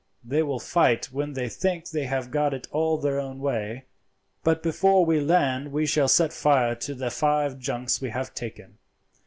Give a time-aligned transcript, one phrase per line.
[0.23, 3.85] They will fight when they think they have got it all their own way.
[4.43, 8.79] But before we land we will set fire to the five junks we have taken.